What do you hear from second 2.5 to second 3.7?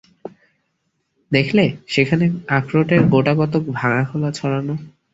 আখরোটের গোটাকতক